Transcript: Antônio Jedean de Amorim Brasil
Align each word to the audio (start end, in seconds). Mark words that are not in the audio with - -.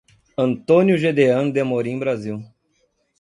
Antônio 0.35 0.97
Jedean 0.97 1.51
de 1.51 1.59
Amorim 1.59 1.99
Brasil 1.99 2.43